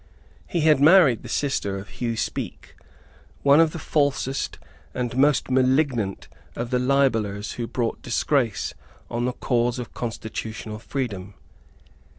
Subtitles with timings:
[0.47, 2.73] He had married the sister of Hugh Speke,
[3.43, 4.57] one of the falsest
[4.95, 8.73] and most malignant of the libellers who brought disgrace
[9.11, 11.35] on the cause of constitutional freedom.